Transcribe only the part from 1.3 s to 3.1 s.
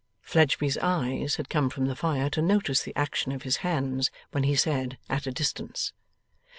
had come from the fire to notice the